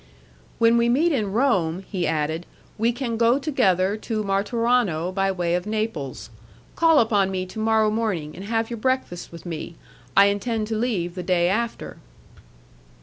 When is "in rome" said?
1.11-1.83